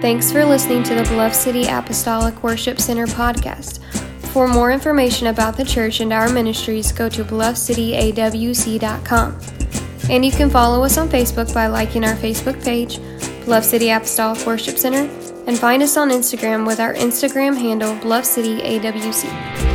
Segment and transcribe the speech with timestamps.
[0.00, 3.82] Thanks for listening to the Bluff City Apostolic Worship Center podcast.
[4.32, 9.40] For more information about the church and our ministries, go to bluffcityawc.com.
[10.08, 13.00] And you can follow us on Facebook by liking our Facebook page,
[13.44, 15.10] Bluff City Apostolic Worship Center,
[15.48, 19.67] and find us on Instagram with our Instagram handle, Bluff City AWC.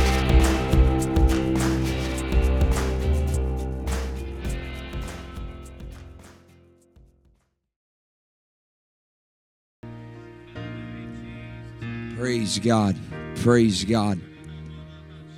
[12.34, 12.96] Praise God.
[13.36, 14.20] Praise God.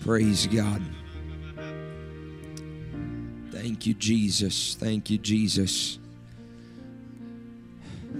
[0.01, 0.83] Praise God.
[3.51, 4.77] Thank you, Jesus.
[4.77, 5.99] Thank you, Jesus.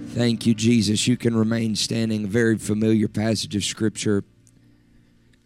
[0.09, 1.07] Thank you, Jesus.
[1.07, 2.25] You can remain standing.
[2.25, 4.23] A very familiar passage of Scripture.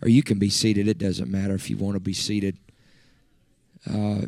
[0.01, 0.89] Or you can be seated.
[0.89, 2.57] It doesn't matter if you want to be seated.
[3.89, 4.23] Uh,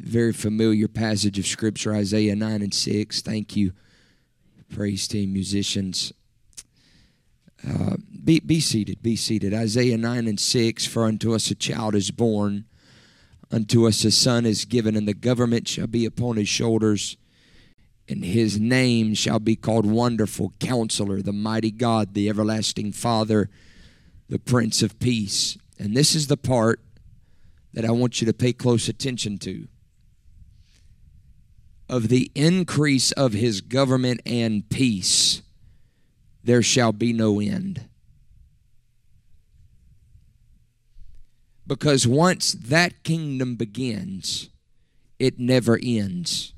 [0.00, 3.20] very familiar passage of Scripture, Isaiah 9 and 6.
[3.20, 3.74] Thank you,
[4.70, 6.14] praise team musicians.
[7.68, 7.96] Uh,
[8.28, 9.54] be, be seated, be seated.
[9.54, 12.66] Isaiah 9 and 6 For unto us a child is born,
[13.50, 17.16] unto us a son is given, and the government shall be upon his shoulders,
[18.06, 23.48] and his name shall be called Wonderful Counselor, the Mighty God, the Everlasting Father,
[24.28, 25.56] the Prince of Peace.
[25.78, 26.82] And this is the part
[27.72, 29.68] that I want you to pay close attention to.
[31.88, 35.40] Of the increase of his government and peace
[36.44, 37.88] there shall be no end.
[41.68, 44.50] Because once that kingdom begins,
[45.20, 46.54] it never ends.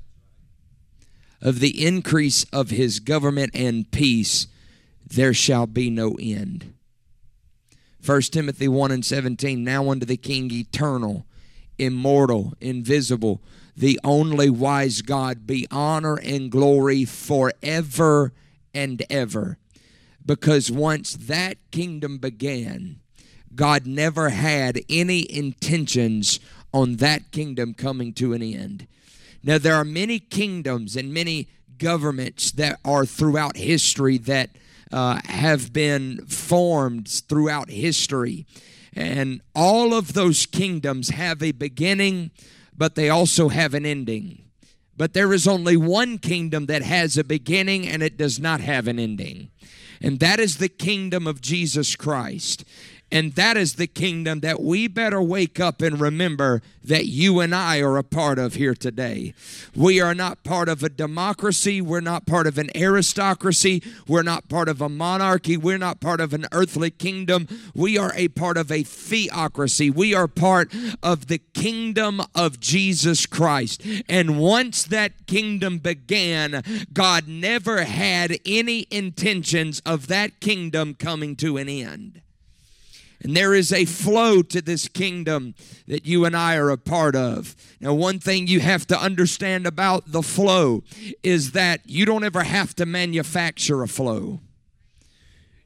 [1.41, 4.47] Of the increase of his government and peace,
[5.05, 6.73] there shall be no end.
[8.03, 11.27] 1 Timothy 1 and 17 Now unto the King eternal,
[11.77, 13.43] immortal, invisible,
[13.75, 18.33] the only wise God, be honor and glory forever
[18.73, 19.59] and ever
[20.25, 23.00] because once that kingdom began,
[23.55, 26.39] God never had any intentions
[26.73, 28.87] on that kingdom coming to an end.
[29.43, 34.51] Now, there are many kingdoms and many governments that are throughout history that
[34.91, 38.45] uh, have been formed throughout history.
[38.93, 42.31] And all of those kingdoms have a beginning,
[42.77, 44.43] but they also have an ending.
[44.95, 48.87] But there is only one kingdom that has a beginning and it does not have
[48.87, 49.49] an ending
[50.01, 52.65] and that is the kingdom of Jesus Christ.
[53.11, 57.53] And that is the kingdom that we better wake up and remember that you and
[57.53, 59.33] I are a part of here today.
[59.75, 61.81] We are not part of a democracy.
[61.81, 63.83] We're not part of an aristocracy.
[64.07, 65.57] We're not part of a monarchy.
[65.57, 67.47] We're not part of an earthly kingdom.
[67.75, 69.89] We are a part of a theocracy.
[69.89, 70.73] We are part
[71.03, 73.83] of the kingdom of Jesus Christ.
[74.07, 81.57] And once that kingdom began, God never had any intentions of that kingdom coming to
[81.57, 82.21] an end.
[83.23, 85.53] And there is a flow to this kingdom
[85.87, 87.55] that you and I are a part of.
[87.79, 90.83] Now, one thing you have to understand about the flow
[91.23, 94.39] is that you don't ever have to manufacture a flow.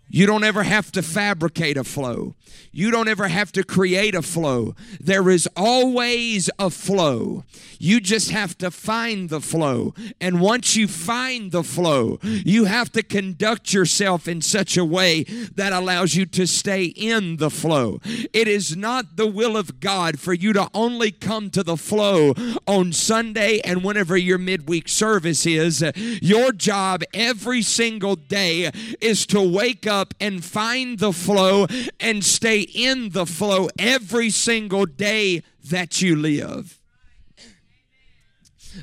[0.08, 2.36] You don't ever have to fabricate a flow.
[2.72, 4.76] You don't ever have to create a flow.
[5.00, 7.44] There is always a flow.
[7.80, 9.94] You just have to find the flow.
[10.22, 15.24] And once you find the flow, you have to conduct yourself in such a way
[15.24, 18.00] that allows you to stay in the flow.
[18.34, 22.34] It is not the will of God for you to only come to the flow
[22.68, 25.84] on Sunday and whenever your midweek service is.
[26.22, 28.70] Your job every single day
[29.02, 31.68] is to wake up up and find the flow
[32.00, 36.80] and stay in the flow every single day that you live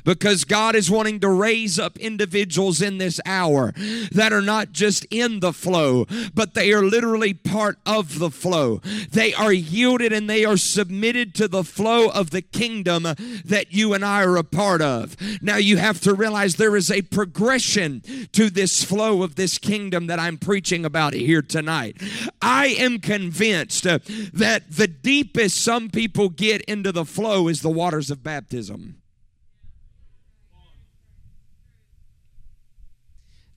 [0.03, 3.73] because God is wanting to raise up individuals in this hour
[4.11, 8.81] that are not just in the flow, but they are literally part of the flow.
[9.11, 13.93] They are yielded and they are submitted to the flow of the kingdom that you
[13.93, 15.15] and I are a part of.
[15.41, 20.07] Now you have to realize there is a progression to this flow of this kingdom
[20.07, 21.97] that I'm preaching about here tonight.
[22.41, 28.09] I am convinced that the deepest some people get into the flow is the waters
[28.11, 29.02] of baptism.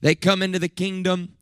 [0.01, 1.36] They come into the kingdom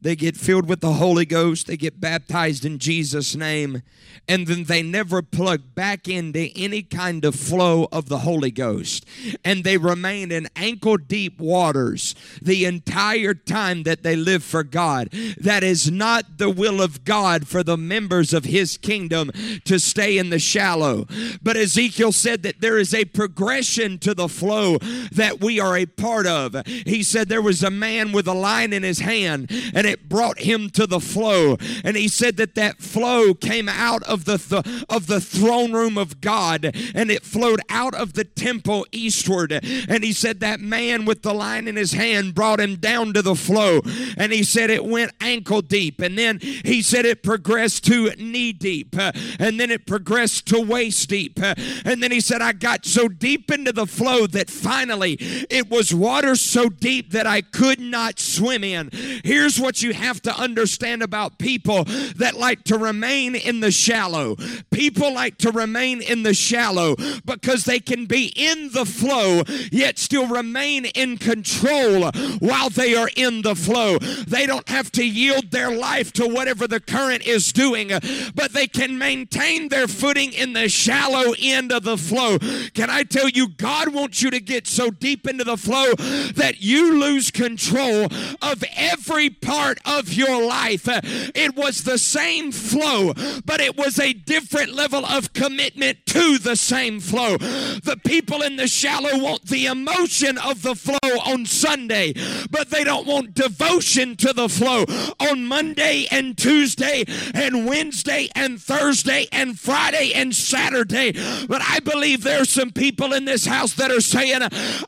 [0.00, 3.82] they get filled with the Holy Ghost, they get baptized in Jesus' name,
[4.28, 9.04] and then they never plug back into any kind of flow of the Holy Ghost.
[9.44, 15.10] And they remain in ankle deep waters the entire time that they live for God.
[15.38, 19.32] That is not the will of God for the members of His kingdom
[19.64, 21.06] to stay in the shallow.
[21.42, 24.78] But Ezekiel said that there is a progression to the flow
[25.12, 26.54] that we are a part of.
[26.66, 30.40] He said there was a man with a line in his hand, and it brought
[30.40, 31.56] him to the flow.
[31.84, 35.98] And he said that that flow came out of the th- of the throne room
[35.98, 39.52] of God, and it flowed out of the temple eastward.
[39.52, 43.22] And he said that man with the line in his hand brought him down to
[43.22, 43.80] the flow.
[44.16, 48.52] And he said it went ankle deep, and then he said it progressed to knee
[48.52, 53.08] deep, and then it progressed to waist deep, and then he said I got so
[53.08, 55.16] deep into the flow that finally
[55.50, 58.90] it was water so deep that I could not swim in.
[59.24, 61.84] Here's what you have to understand about people
[62.16, 64.36] that like to remain in the shallow.
[64.70, 69.98] People like to remain in the shallow because they can be in the flow yet
[69.98, 73.98] still remain in control while they are in the flow.
[73.98, 77.88] They don't have to yield their life to whatever the current is doing,
[78.34, 82.38] but they can maintain their footing in the shallow end of the flow.
[82.74, 85.92] Can I tell you, God wants you to get so deep into the flow
[86.34, 88.06] that you lose control
[88.40, 90.88] of every part of your life.
[90.88, 93.12] It was the same flow,
[93.44, 97.36] but it was a different level of commitment to the same flow.
[97.36, 102.14] The people in the shallow want the emotion of the flow on Sunday,
[102.50, 104.84] but they don't want devotion to the flow
[105.20, 107.04] on Monday and Tuesday
[107.34, 111.12] and Wednesday and Thursday and Friday and Saturday.
[111.46, 114.42] But I believe there's some people in this house that are saying,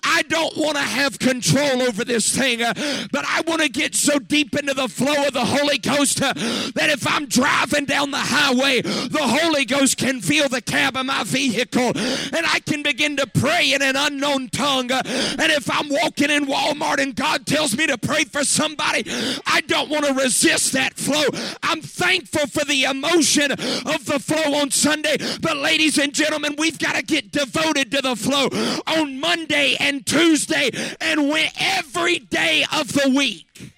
[0.05, 2.75] I don't want to have control over this thing, uh,
[3.13, 6.91] but I want to get so deep the flow of the Holy Ghost uh, that
[6.91, 11.25] if I'm driving down the highway, the Holy Ghost can feel the cab of my
[11.25, 14.93] vehicle and I can begin to pray in an unknown tongue.
[14.93, 19.05] Uh, and if I'm walking in Walmart and God tells me to pray for somebody,
[19.47, 21.25] I don't want to resist that flow.
[21.63, 25.17] I'm thankful for the emotion of the flow on Sunday.
[25.41, 28.49] But, ladies and gentlemen, we've got to get devoted to the flow
[28.87, 30.71] on Monday and Tuesday
[31.01, 33.73] and every day of the week.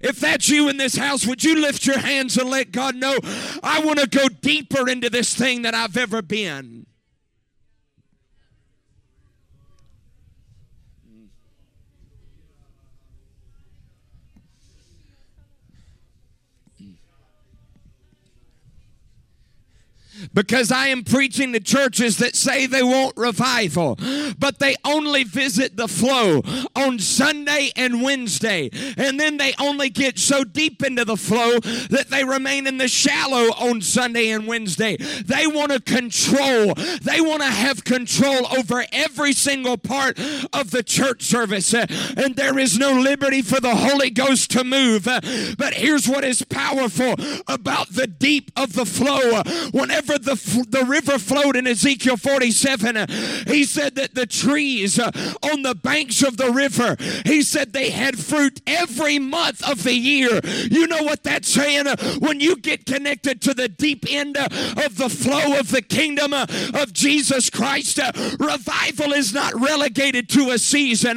[0.00, 3.18] If that's you in this house, would you lift your hands and let God know
[3.62, 6.87] I want to go deeper into this thing than I've ever been?
[20.38, 23.98] Because I am preaching to churches that say they want revival,
[24.38, 26.42] but they only visit the flow
[26.76, 28.70] on Sunday and Wednesday.
[28.96, 32.86] And then they only get so deep into the flow that they remain in the
[32.86, 34.96] shallow on Sunday and Wednesday.
[34.96, 40.20] They want to control, they want to have control over every single part
[40.52, 41.74] of the church service.
[41.74, 45.04] And there is no liberty for the Holy Ghost to move.
[45.04, 47.16] But here's what is powerful
[47.48, 49.42] about the deep of the flow.
[49.72, 53.06] Whenever whenever the, the river flowed in Ezekiel 47, uh,
[53.46, 55.10] he said that the trees uh,
[55.42, 59.94] on the banks of the river, he said they had fruit every month of the
[59.94, 60.40] year.
[60.70, 61.86] You know what that's saying?
[62.18, 64.48] When you get connected to the deep end uh,
[64.84, 67.98] of the flow of the kingdom uh, of Jesus Christ,
[68.38, 71.16] revival is not relegated to a season,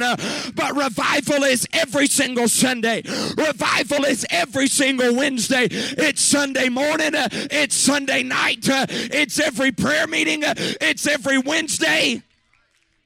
[0.54, 3.02] but revival is every single Sunday.
[3.36, 5.68] Revival is every single Wednesday.
[5.70, 7.10] It's Sunday morning.
[7.14, 8.68] it's Sunday night.
[8.92, 12.22] It's every prayer meeting, it's every Wednesday.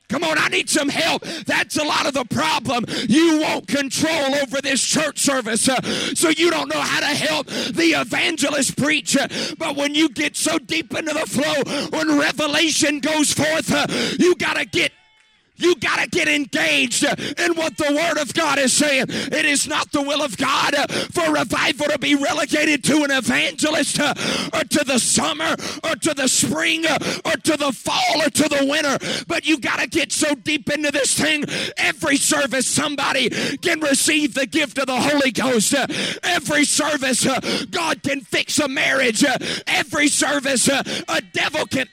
[0.09, 1.23] Come on, I need some help.
[1.47, 2.85] That's a lot of the problem.
[3.09, 5.81] You want control over this church service, uh,
[6.15, 9.17] so you don't know how to help the evangelist preach.
[9.17, 9.27] Uh,
[9.59, 13.87] but when you get so deep into the flow, when revelation goes forth, uh,
[14.19, 14.93] you got to get
[15.57, 19.07] you got to get engaged in what the Word of God is saying.
[19.09, 20.75] It is not the will of God
[21.13, 26.29] for revival to be relegated to an evangelist or to the summer or to the
[26.29, 28.99] spring or to the fall or to the winter.
[29.27, 31.45] But you got to get so deep into this thing.
[31.77, 35.75] Every service, somebody can receive the gift of the Holy Ghost.
[36.23, 37.27] Every service,
[37.67, 39.25] God can fix a marriage.
[39.67, 41.89] Every service, a devil can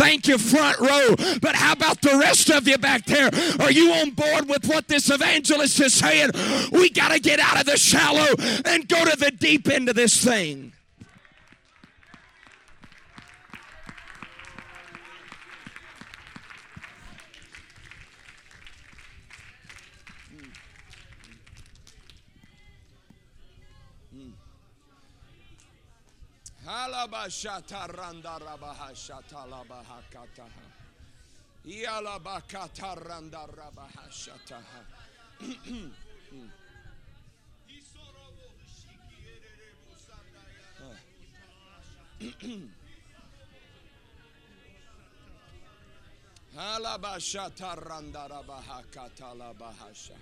[0.00, 1.14] Thank you, front row.
[1.42, 3.28] But how about the rest of you back there?
[3.60, 6.30] Are you on board with what this evangelist is saying?
[6.72, 9.96] We got to get out of the shallow and go to the deep end of
[9.96, 10.72] this thing.
[24.16, 24.49] Mm
[27.96, 30.66] randa rabahashata labahakataha.
[31.64, 34.84] Yalabakata randa rabahashataha.
[46.56, 50.16] Alabashata randa rabahakata labahasha.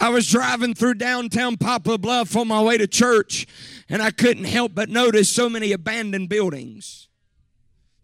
[0.00, 3.46] I was driving through downtown Poplar Bluff on my way to church,
[3.88, 7.07] and I couldn't help but notice so many abandoned buildings.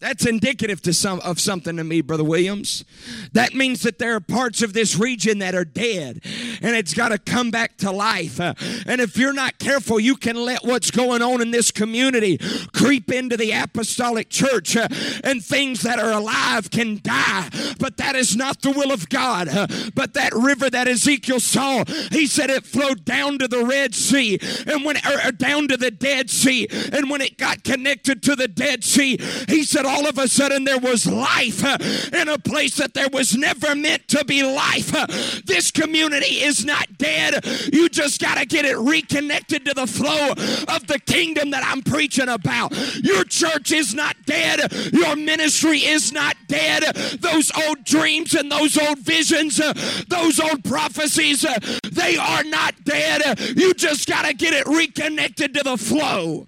[0.00, 2.84] That's indicative to some of something to me, Brother Williams.
[3.32, 6.20] That means that there are parts of this region that are dead
[6.62, 8.40] and it's got to come back to life.
[8.40, 8.54] Uh,
[8.86, 12.38] and if you're not careful, you can let what's going on in this community
[12.74, 14.88] creep into the apostolic church uh,
[15.22, 17.48] and things that are alive can die.
[17.78, 19.48] But that is not the will of God.
[19.48, 23.94] Uh, but that river that Ezekiel saw, he said it flowed down to the Red
[23.94, 26.66] Sea and when or, or down to the Dead Sea.
[26.92, 30.64] And when it got connected to the Dead Sea, he said all of a sudden
[30.64, 31.78] there was life uh,
[32.20, 34.94] in a place that there was never meant to be life.
[34.94, 35.06] Uh,
[35.44, 37.44] This community is not dead.
[37.72, 40.32] You just got to get it reconnected to the flow
[40.74, 42.72] of the kingdom that I'm preaching about.
[43.02, 44.72] Your church is not dead.
[44.92, 46.82] Your ministry is not dead.
[47.20, 49.72] Those old dreams and those old visions, uh,
[50.08, 51.46] those old prophecies,
[51.92, 53.38] they are not dead.
[53.56, 56.46] You just got to get it reconnected to the flow.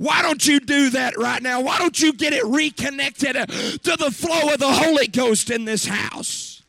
[0.00, 1.60] Why don't you do that right now?
[1.60, 5.66] Why don't you get it reconnected uh, to the flow of the Holy Ghost in
[5.66, 6.62] this house?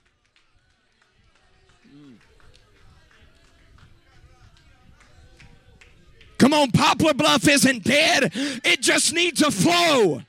[6.40, 8.34] Come on, Poplar Bluff isn't dead.
[8.36, 10.24] It just needs a flow.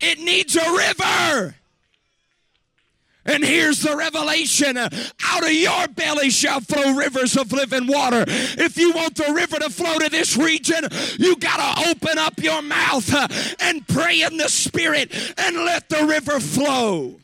[0.00, 1.54] It needs a river.
[3.26, 8.24] And here's the revelation out of your belly shall flow rivers of living water.
[8.28, 10.86] If you want the river to flow to this region,
[11.18, 13.10] you got to open up your mouth
[13.60, 17.16] and pray in the Spirit and let the river flow.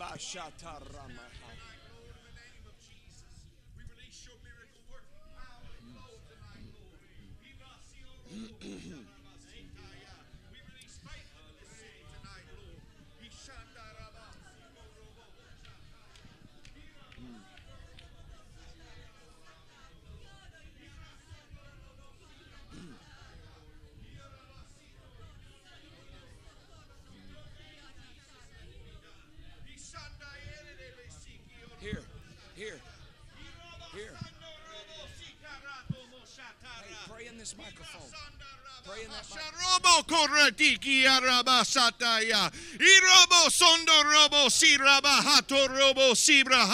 [0.00, 0.06] We
[40.02, 42.50] koratiki arabasataya.
[42.74, 46.66] Irobo sondo robo siraba hato robo sibra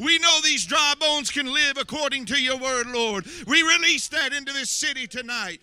[0.00, 3.26] We know these dry bones can live according to your word, Lord.
[3.46, 5.60] We release that into this city tonight.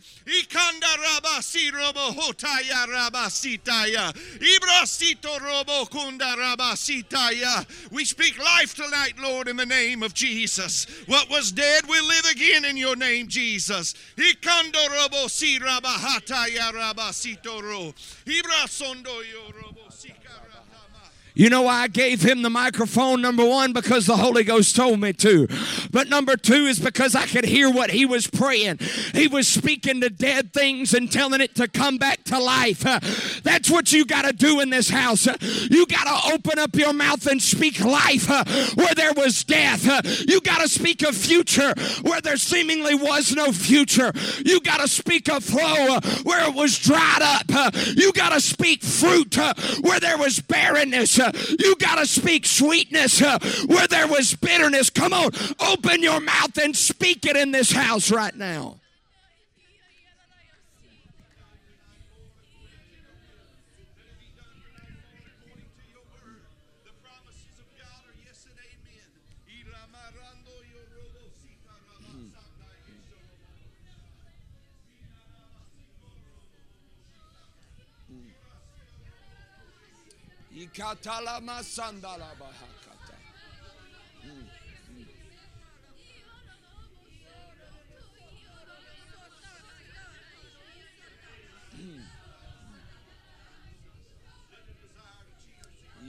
[7.92, 10.86] We speak life tonight, Lord, in the name of Jesus.
[11.08, 13.94] What was dead will live again in your name, Jesus.
[14.16, 17.94] Ikando robo si rabahata ya rabasito ro.
[18.26, 21.10] Ibra sondo yo robo si karatama.
[21.34, 23.22] You know why I gave him the microphone?
[23.22, 25.48] Number one, because the Holy Ghost told me to.
[25.92, 28.80] But number two is because I could hear what he was praying.
[29.14, 32.86] He was speaking to dead things and telling it to come back to life.
[32.86, 33.00] Uh,
[33.44, 35.26] That's what you got to do in this house.
[35.28, 35.38] Uh,
[35.70, 38.44] You got to open up your mouth and speak life uh,
[38.76, 39.86] where there was death.
[40.28, 44.12] You got to speak a future where there seemingly was no future.
[44.46, 47.74] You got to speak a flow where it was dried up.
[47.96, 49.38] You got to speak fruit
[49.82, 51.21] where there was barrenness.
[51.22, 54.90] Uh, You got to speak sweetness uh, where there was bitterness.
[54.90, 58.81] Come on, open your mouth and speak it in this house right now.
[80.78, 83.16] katalama sandalaba hakata.
[84.24, 84.48] Hmm,
[84.88, 85.06] hmm.
[91.76, 92.04] hmm,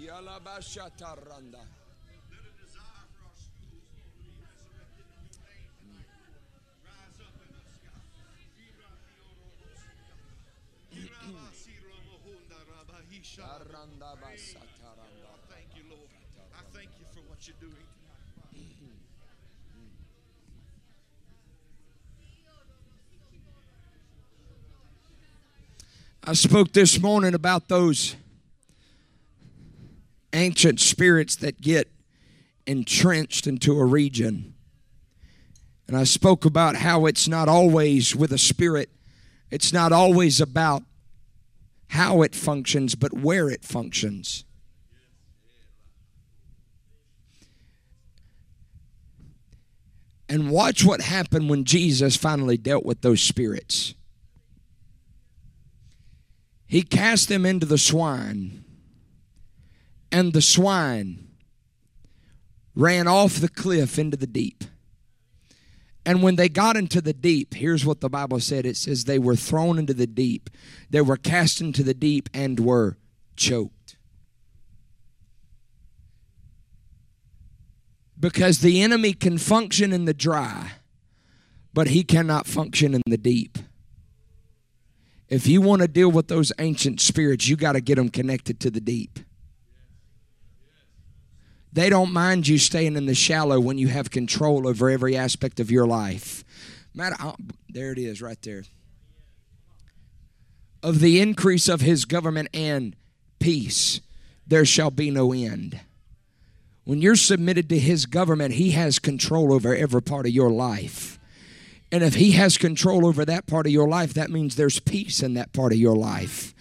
[0.05, 1.65] Yalaba şatarranda.
[15.49, 16.09] Thank you, Lord.
[16.53, 17.77] I thank you for what you're doing.
[26.25, 28.17] I spoke this morning about those
[30.33, 31.89] ancient spirits that get
[32.67, 34.55] entrenched into a region.
[35.87, 38.91] And I spoke about how it's not always with a spirit,
[39.51, 40.83] it's not always about
[41.93, 44.47] how it functions, but where it functions.
[50.27, 53.95] And watch what happened when Jesus finally dealt with those spirits.
[56.67, 58.65] He cast them into the swine,
[60.11, 61.29] and the swine
[62.75, 64.65] ran off the cliff into the deep.
[66.05, 69.19] And when they got into the deep, here's what the Bible said it says they
[69.19, 70.51] were thrown into the deep,
[70.91, 72.97] they were cast into the deep and were
[73.37, 73.97] choked.
[78.19, 80.73] Because the enemy can function in the dry,
[81.75, 83.59] but he cannot function in the deep.
[85.29, 88.61] If you want to deal with those ancient spirits, you got to get them connected
[88.61, 89.19] to the deep.
[91.73, 95.59] They don't mind you staying in the shallow when you have control over every aspect
[95.59, 96.45] of your life.
[96.95, 97.17] Matter,
[97.71, 98.65] there it is, right there.
[100.83, 102.95] Of the increase of his government and
[103.39, 104.01] peace,
[104.47, 105.81] there shall be no end.
[106.85, 111.19] When you're submitted to his government, he has control over every part of your life.
[111.91, 115.23] And if he has control over that part of your life, that means there's peace
[115.23, 116.55] in that part of your life.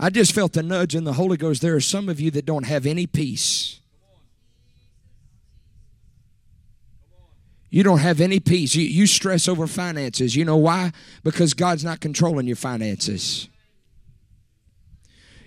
[0.00, 1.60] I just felt a nudge in the Holy Ghost.
[1.60, 3.80] There are some of you that don't have any peace.
[7.70, 8.74] You don't have any peace.
[8.74, 10.34] You, you stress over finances.
[10.34, 10.92] You know why?
[11.22, 13.48] Because God's not controlling your finances.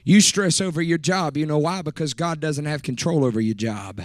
[0.03, 1.37] You stress over your job.
[1.37, 1.81] You know why?
[1.81, 4.01] Because God doesn't have control over your job.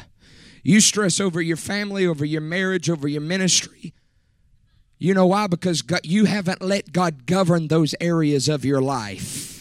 [0.63, 3.95] You stress over your family, over your marriage, over your ministry.
[4.99, 5.47] You know why?
[5.47, 9.56] Because God, you haven't let God govern those areas of your life.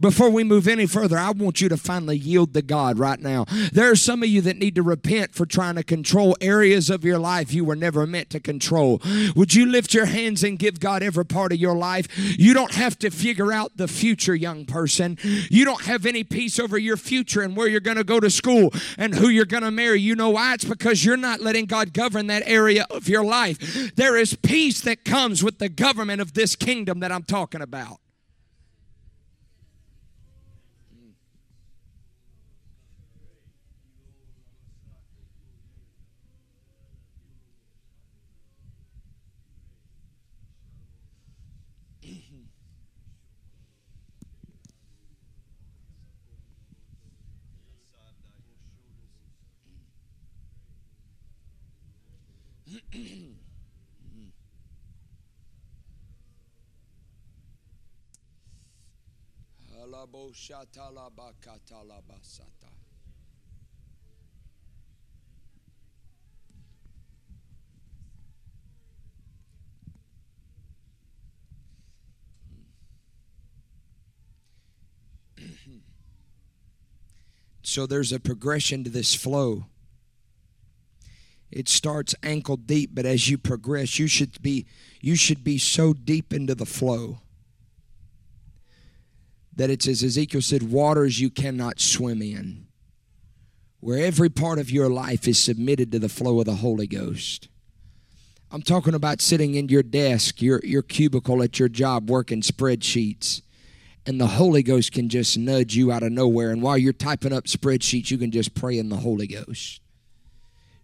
[0.00, 3.46] Before we move any further, I want you to finally yield to God right now.
[3.72, 7.04] There are some of you that need to repent for trying to control areas of
[7.04, 9.02] your life you were never meant to control.
[9.34, 12.06] Would you lift your hands and give God every part of your life?
[12.38, 15.18] You don't have to figure out the future, young person.
[15.22, 18.30] You don't have any peace over your future and where you're going to go to
[18.30, 20.00] school and who you're going to marry.
[20.00, 20.54] You know why?
[20.54, 23.94] It's because you're not letting God govern that area of your life.
[23.96, 27.98] There is peace that comes with the government of this kingdom that I'm talking about.
[77.62, 79.66] So there's a progression to this flow.
[81.50, 84.66] It starts ankle deep, but as you progress, you should be
[85.00, 87.20] you should be so deep into the flow
[89.58, 92.66] that it's as Ezekiel said, waters you cannot swim in.
[93.80, 97.48] Where every part of your life is submitted to the flow of the Holy Ghost.
[98.52, 103.42] I'm talking about sitting in your desk, your, your cubicle at your job, working spreadsheets,
[104.06, 106.50] and the Holy Ghost can just nudge you out of nowhere.
[106.50, 109.80] And while you're typing up spreadsheets, you can just pray in the Holy Ghost.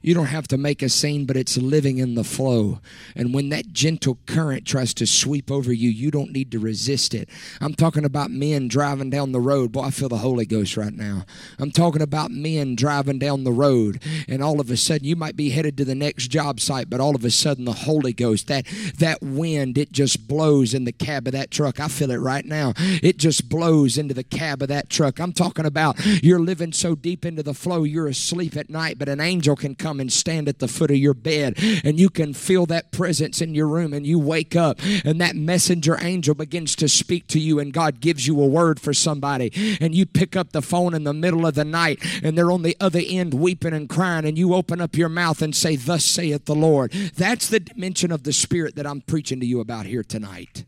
[0.05, 2.81] You don't have to make a scene, but it's living in the flow.
[3.17, 7.15] And when that gentle current tries to sweep over you, you don't need to resist
[7.15, 7.31] it.
[7.59, 9.73] I'm talking about men driving down the road.
[9.73, 11.25] Boy, I feel the Holy Ghost right now.
[11.59, 15.37] I'm talking about men driving down the road, and all of a sudden you might
[15.37, 18.47] be headed to the next job site, but all of a sudden the Holy Ghost,
[18.49, 18.67] that
[18.99, 21.81] that wind, it just blows in the cab of that truck.
[21.81, 22.75] I feel it right now.
[22.77, 25.19] It just blows into the cab of that truck.
[25.19, 29.09] I'm talking about you're living so deep into the flow, you're asleep at night, but
[29.09, 31.55] an angel can come come and stand at the foot of your bed
[31.85, 35.37] and you can feel that presence in your room and you wake up and that
[35.37, 39.53] messenger angel begins to speak to you and God gives you a word for somebody
[39.81, 42.63] and you pick up the phone in the middle of the night and they're on
[42.63, 46.05] the other end weeping and crying and you open up your mouth and say, Thus
[46.05, 46.91] saith the Lord.
[46.91, 50.65] That's the dimension of the Spirit that I'm preaching to you about here tonight.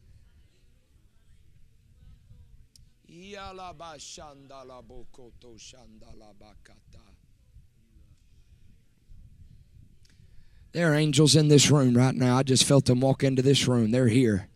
[10.77, 12.37] There are angels in this room right now.
[12.37, 13.93] I just felt them walk into this room.
[13.93, 14.47] They're here.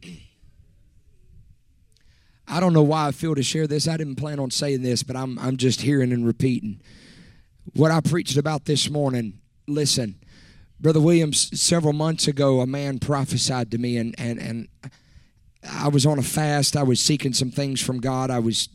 [2.46, 3.88] I don't know why I feel to share this.
[3.88, 6.82] I didn't plan on saying this, but I'm, I'm just hearing and repeating.
[7.74, 10.20] What I preached about this morning, listen,
[10.86, 14.68] Brother Williams, several months ago, a man prophesied to me, and, and, and
[15.68, 16.78] I was on a fast.
[16.78, 18.30] I was seeking some things from God.
[18.30, 18.70] I was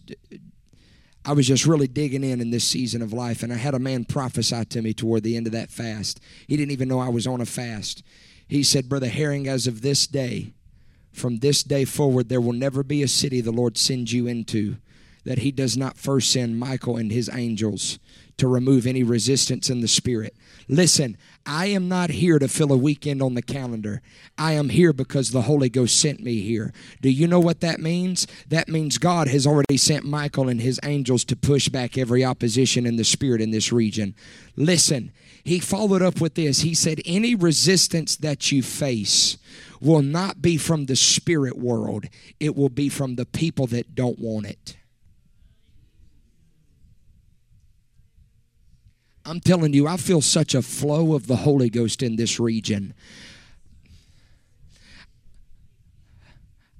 [1.24, 3.78] I was just really digging in in this season of life, and I had a
[3.78, 6.18] man prophesy to me toward the end of that fast.
[6.48, 8.02] He didn't even know I was on a fast.
[8.48, 10.52] He said, Brother Herring, as of this day,
[11.12, 14.78] from this day forward, there will never be a city the Lord sends you into
[15.24, 18.00] that He does not first send Michael and His angels
[18.38, 20.34] to remove any resistance in the spirit.
[20.70, 24.02] Listen, I am not here to fill a weekend on the calendar.
[24.38, 26.72] I am here because the Holy Ghost sent me here.
[27.00, 28.28] Do you know what that means?
[28.46, 32.86] That means God has already sent Michael and his angels to push back every opposition
[32.86, 34.14] in the spirit in this region.
[34.54, 35.10] Listen,
[35.42, 36.60] he followed up with this.
[36.60, 39.38] He said, Any resistance that you face
[39.80, 42.06] will not be from the spirit world,
[42.38, 44.76] it will be from the people that don't want it.
[49.30, 52.94] I'm telling you, I feel such a flow of the Holy Ghost in this region.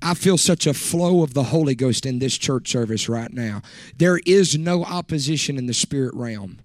[0.02, 3.62] I feel such a flow of the Holy Ghost in this church service right now.
[3.96, 6.58] There is no opposition in the spirit realm.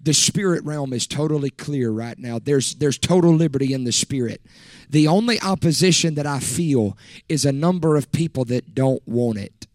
[0.00, 2.40] The spirit realm is totally clear right now.
[2.40, 4.42] There's there's total liberty in the spirit.
[4.90, 9.68] The only opposition that I feel is a number of people that don't want it.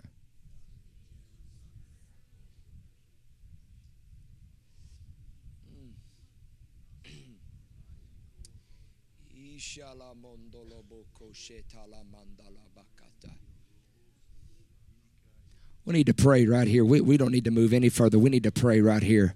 [15.87, 16.83] We need to pray right here.
[16.83, 18.19] We, we don't need to move any further.
[18.19, 19.35] We need to pray right here.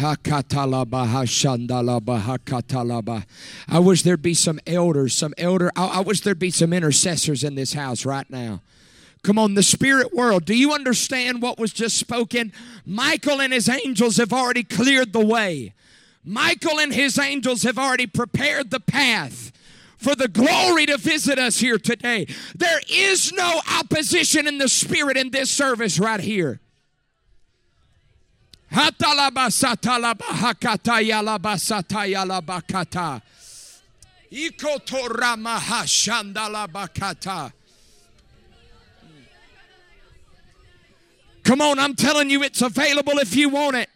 [0.00, 0.16] I
[3.78, 5.70] wish there'd be some elders, some elder.
[5.76, 8.60] I, I wish there'd be some intercessors in this house right now.
[9.22, 10.44] Come on, the spirit world.
[10.44, 12.52] Do you understand what was just spoken?
[12.84, 15.72] Michael and his angels have already cleared the way.
[16.24, 19.52] Michael and his angels have already prepared the path
[19.98, 22.26] for the glory to visit us here today.
[22.54, 26.60] There is no opposition in the spirit in this service right here.
[41.44, 43.88] Come on, I'm telling you, it's available if you want it.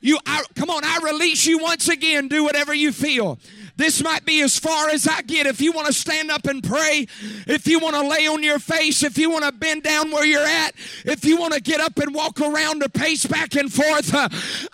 [0.00, 2.28] You, I, come on, I release you once again.
[2.28, 3.40] Do whatever you feel.
[3.78, 5.46] This might be as far as I get.
[5.46, 7.06] If you want to stand up and pray,
[7.46, 10.26] if you want to lay on your face, if you want to bend down where
[10.26, 13.72] you're at, if you want to get up and walk around or pace back and
[13.72, 14.28] forth, uh,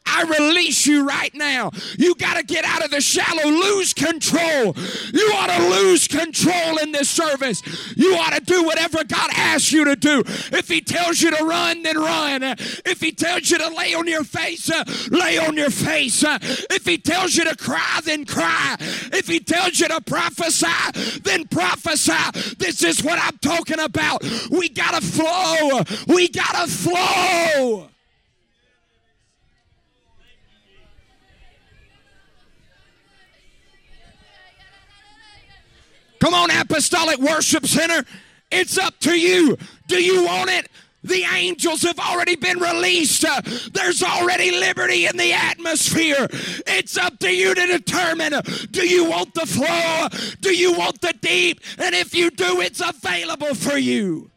[0.07, 1.71] I release you right now.
[1.99, 4.75] You got to get out of the shallow, lose control.
[5.13, 7.63] You ought to lose control in this service.
[7.97, 10.23] You ought to do whatever God asks you to do.
[10.51, 12.43] If He tells you to run, then run.
[12.43, 16.25] If He tells you to lay on your face, uh, lay on your face.
[16.25, 18.77] Uh, if He tells you to cry, then cry.
[19.13, 22.55] If he tells you to prophesy, then prophesy.
[22.59, 24.23] This is what I'm talking about.
[24.51, 25.83] We got to flow.
[26.07, 27.89] We got to flow.
[36.21, 38.03] Come on, Apostolic Worship Center.
[38.51, 39.59] It's up to you.
[39.89, 40.71] Do you want it?
[41.05, 43.25] The angels have already been released.
[43.73, 46.27] There's already liberty in the atmosphere.
[46.67, 48.33] It's up to you to determine
[48.71, 50.09] do you want the flow?
[50.41, 51.61] Do you want the deep?
[51.79, 54.31] And if you do, it's available for you.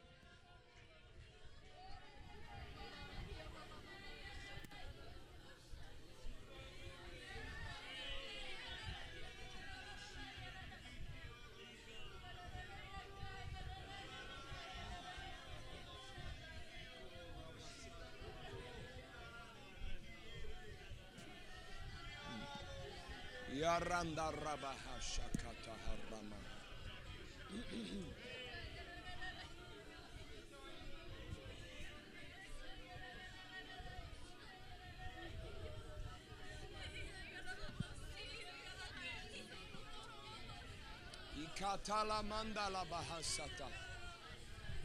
[23.79, 26.37] Rabaha shakata harama.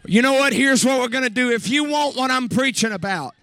[0.05, 0.53] You know what?
[0.53, 1.51] Here's what we're going to do.
[1.51, 3.35] If you want what I'm preaching about,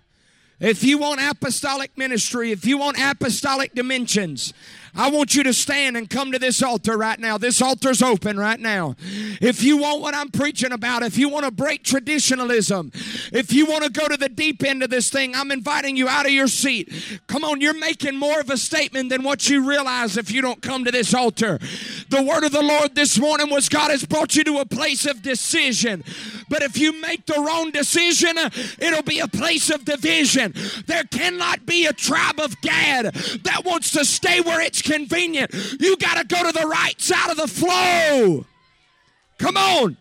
[0.60, 4.54] if you want apostolic ministry, if you want apostolic dimensions,
[4.96, 7.38] I want you to stand and come to this altar right now.
[7.38, 8.96] This altar's open right now.
[9.42, 12.92] If you want what I'm preaching about, if you want to break traditionalism,
[13.32, 16.08] if you want to go to the deep end of this thing, I'm inviting you
[16.08, 16.92] out of your seat.
[17.28, 20.62] Come on, you're making more of a statement than what you realize if you don't
[20.62, 21.60] come to this altar.
[22.10, 25.06] The word of the Lord this morning was God has brought you to a place
[25.06, 26.04] of decision.
[26.50, 28.36] But if you make the wrong decision,
[28.80, 30.54] it'll be a place of division.
[30.88, 35.54] There cannot be a tribe of Gad that wants to stay where it's convenient.
[35.80, 38.46] You got to go to the right side of the flow.
[39.38, 39.98] Come on.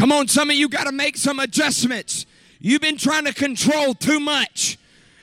[0.00, 2.24] Come on, some of you got to make some adjustments.
[2.58, 4.78] You've been trying to control too much.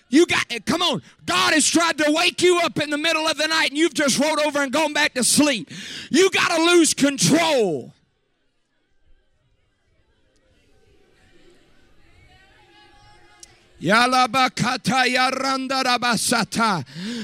[0.10, 1.02] You got come on.
[1.26, 3.96] God has tried to wake you up in the middle of the night and you've
[3.96, 5.72] just rolled over and gone back to sleep.
[6.12, 7.92] You got to lose control.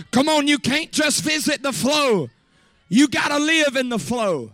[0.09, 2.31] Come on, you can't just visit the flow.
[2.89, 4.53] You got to live in the flow.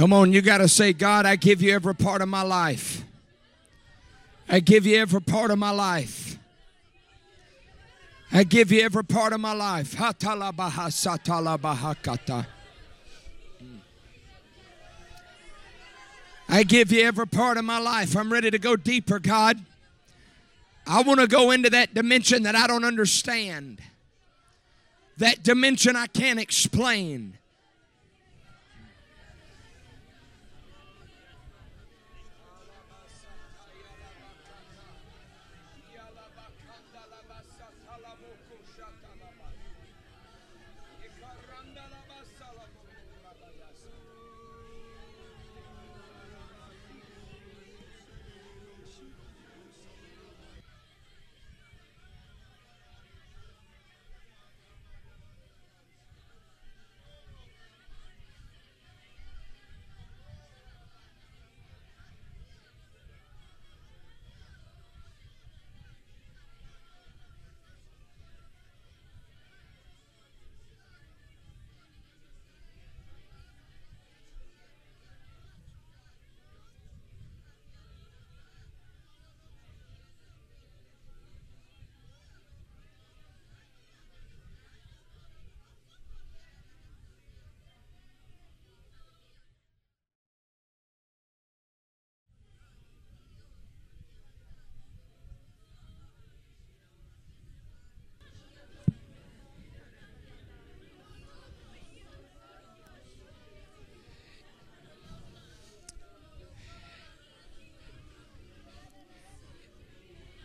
[0.00, 3.04] Come on, you got to say, God, I give you every part of my life.
[4.48, 6.38] I give you every part of my life.
[8.32, 10.00] I give you every part of my life.
[10.00, 10.14] I
[16.62, 18.16] give you every part of my life.
[18.16, 19.58] I'm ready to go deeper, God.
[20.86, 23.82] I want to go into that dimension that I don't understand,
[25.18, 27.36] that dimension I can't explain.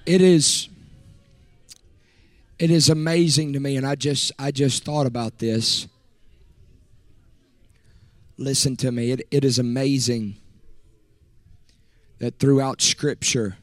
[0.06, 0.70] It is
[2.58, 5.88] it is amazing to me and I just I just thought about this.
[8.38, 9.12] Listen to me.
[9.12, 10.36] It, it is amazing
[12.20, 13.58] that throughout scripture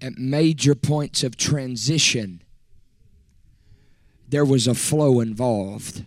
[0.00, 2.42] at major points of transition
[4.28, 6.04] there was a flow involved.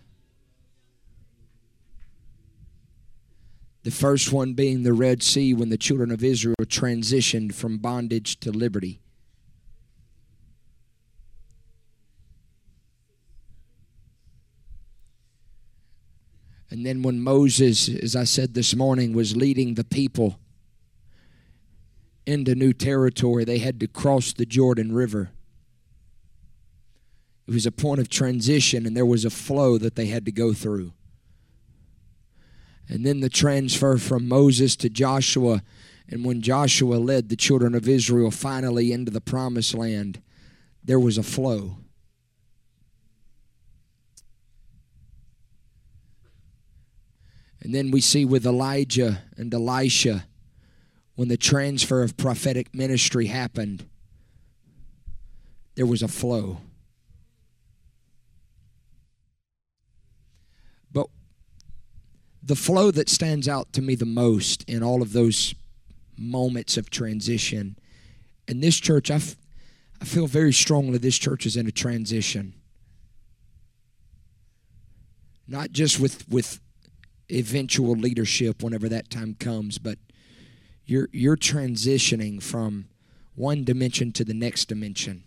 [3.82, 8.38] The first one being the Red Sea when the children of Israel transitioned from bondage
[8.40, 9.00] to liberty.
[16.70, 20.38] And then when Moses, as I said this morning, was leading the people
[22.26, 25.30] into new territory, they had to cross the Jordan River.
[27.48, 30.32] It was a point of transition, and there was a flow that they had to
[30.32, 30.92] go through.
[32.90, 35.62] And then the transfer from Moses to Joshua,
[36.08, 40.20] and when Joshua led the children of Israel finally into the promised land,
[40.82, 41.76] there was a flow.
[47.62, 50.26] And then we see with Elijah and Elisha,
[51.14, 53.86] when the transfer of prophetic ministry happened,
[55.76, 56.58] there was a flow.
[62.50, 65.54] The flow that stands out to me the most in all of those
[66.18, 67.78] moments of transition,
[68.48, 69.36] and this church, I, f-
[70.02, 72.54] I feel very strongly this church is in a transition.
[75.46, 76.58] Not just with, with
[77.30, 79.98] eventual leadership whenever that time comes, but
[80.84, 82.88] you're you're transitioning from
[83.36, 85.22] one dimension to the next dimension.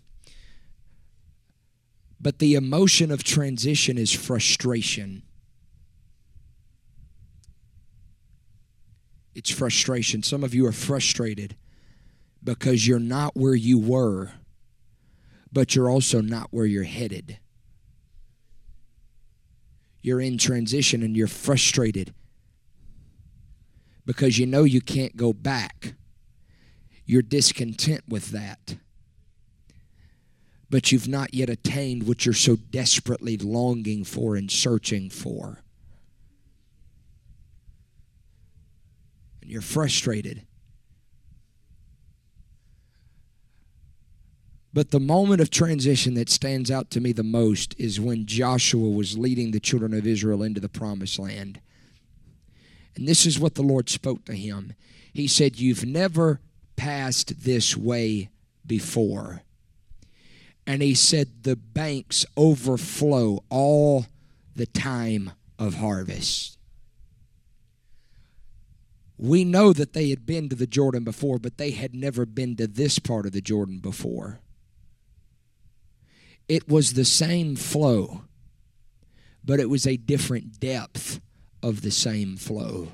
[2.19, 5.23] But the emotion of transition is frustration.
[9.35, 10.23] It's frustration.
[10.23, 11.55] Some of you are frustrated
[12.43, 14.31] because you're not where you were,
[15.51, 17.39] but you're also not where you're headed
[20.03, 22.13] you're in transition and you're frustrated
[24.05, 25.95] because you know you can't go back.
[27.05, 28.75] You're discontent with that.
[30.69, 35.62] But you've not yet attained what you're so desperately longing for and searching for.
[39.53, 40.47] You're frustrated.
[44.73, 48.89] But the moment of transition that stands out to me the most is when Joshua
[48.89, 51.61] was leading the children of Israel into the promised land.
[52.95, 54.73] And this is what the Lord spoke to him.
[55.13, 56.39] He said, You've never
[56.75, 58.29] passed this way
[58.65, 59.43] before.
[60.65, 64.07] And he said, The banks overflow all
[64.55, 66.57] the time of harvest.
[69.23, 72.57] We know that they had been to the Jordan before, but they had never been
[72.57, 74.41] to this part of the Jordan before.
[76.49, 78.25] It was the same flow,
[79.41, 81.21] but it was a different depth
[81.61, 82.89] of the same flow.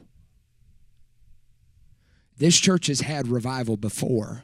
[2.37, 4.43] This church has had revival before,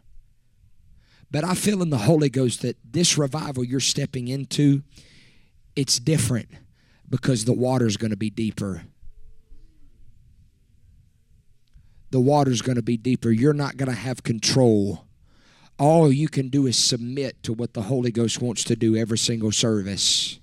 [1.29, 4.81] but I feel in the Holy Ghost that this revival you're stepping into,
[5.75, 6.49] it's different
[7.07, 8.85] because the water's going to be deeper.
[12.15, 13.29] The water's going to be deeper.
[13.29, 15.05] You're not going to have control
[15.77, 19.17] all you can do is submit to what the Holy Ghost wants to do every
[19.17, 20.39] single service.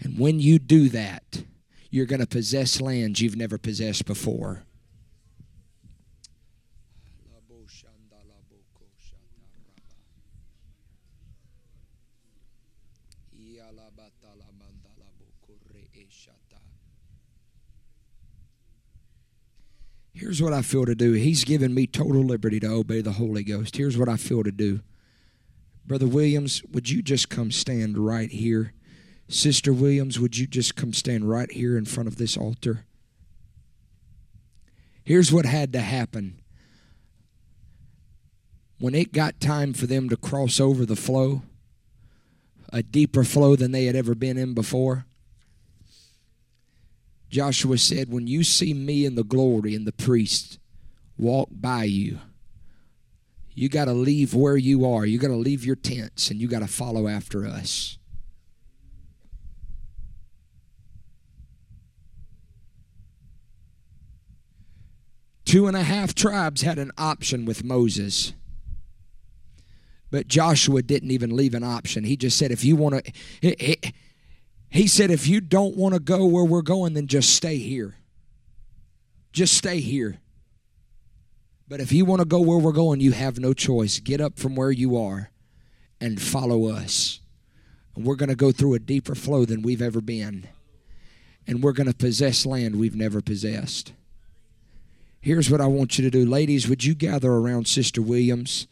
[0.00, 1.44] And when you do that,
[1.90, 4.64] you're going to possess lands you've never possessed before.
[20.16, 21.12] Here's what I feel to do.
[21.12, 23.76] He's given me total liberty to obey the Holy Ghost.
[23.76, 24.80] Here's what I feel to do.
[25.84, 28.72] Brother Williams, would you just come stand right here?
[29.28, 32.86] Sister Williams, would you just come stand right here in front of this altar?
[35.04, 36.40] Here's what had to happen.
[38.78, 41.42] When it got time for them to cross over the flow,
[42.72, 45.04] a deeper flow than they had ever been in before,
[47.28, 50.58] Joshua said, When you see me in the glory and the priest
[51.16, 52.18] walk by you,
[53.54, 55.06] you got to leave where you are.
[55.06, 57.98] You got to leave your tents and you got to follow after us.
[65.46, 68.34] Two and a half tribes had an option with Moses.
[70.10, 72.04] But Joshua didn't even leave an option.
[72.04, 73.92] He just said, if you want to,
[74.76, 77.94] he said, if you don't want to go where we're going, then just stay here.
[79.32, 80.18] Just stay here.
[81.68, 83.98] But if you want to go where we're going, you have no choice.
[83.98, 85.30] Get up from where you are
[86.00, 87.20] and follow us.
[87.94, 90.48] And we're going to go through a deeper flow than we've ever been.
[91.46, 93.92] And we're going to possess land we've never possessed.
[95.20, 96.24] Here's what I want you to do.
[96.24, 98.66] Ladies, would you gather around Sister Williams?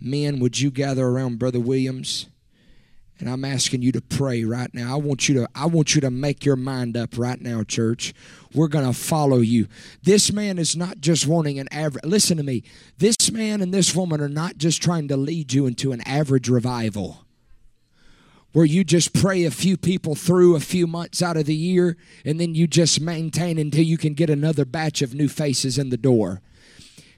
[0.00, 2.26] Men, would you gather around Brother Williams?
[3.18, 4.92] And I'm asking you to pray right now.
[4.92, 8.12] I want you to I want you to make your mind up right now, church.
[8.54, 9.68] We're going to follow you.
[10.02, 12.62] This man is not just wanting an average Listen to me.
[12.98, 16.48] This man and this woman are not just trying to lead you into an average
[16.48, 17.26] revival
[18.56, 21.94] where you just pray a few people through a few months out of the year
[22.24, 25.90] and then you just maintain until you can get another batch of new faces in
[25.90, 26.40] the door.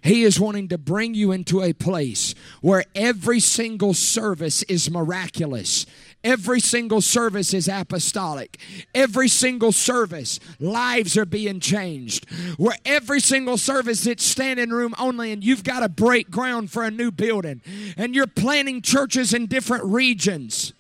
[0.03, 5.87] He is wanting to bring you into a place where every single service is miraculous.
[6.23, 8.59] Every single service is apostolic.
[8.95, 12.29] Every single service, lives are being changed.
[12.57, 16.83] Where every single service, it's standing room only, and you've got to break ground for
[16.85, 17.61] a new building.
[17.97, 20.73] And you're planning churches in different regions.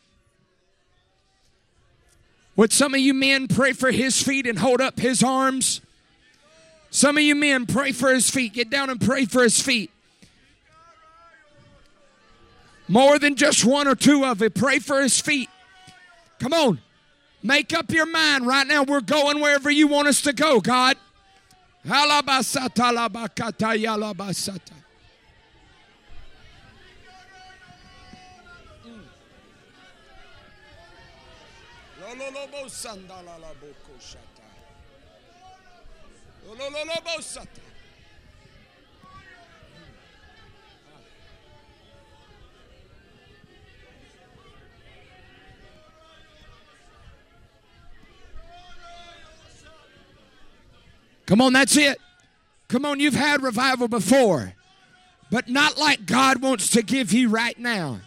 [2.57, 5.81] Would some of you men pray for his feet and hold up his arms?
[6.91, 8.55] Some of you men pray for his feet.
[8.55, 9.91] Get down and pray for his feet.
[12.89, 14.55] More than just one or two of it.
[14.55, 15.51] Pray for his feet.
[16.39, 16.81] Come on.
[17.43, 18.83] Make up your mind right now.
[18.83, 20.97] We're going wherever you want us to go, God.
[51.27, 51.99] Come on, that's it.
[52.69, 54.55] Come on, you've had revival before,
[55.31, 58.01] but not like God wants to give you right now.